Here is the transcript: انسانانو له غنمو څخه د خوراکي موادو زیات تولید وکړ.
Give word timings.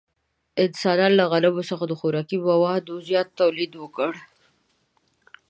انسانانو 0.63 1.17
له 1.19 1.25
غنمو 1.31 1.67
څخه 1.69 1.83
د 1.87 1.93
خوراکي 1.99 2.37
موادو 2.47 2.93
زیات 3.09 3.27
تولید 3.39 3.71
وکړ. 3.77 4.11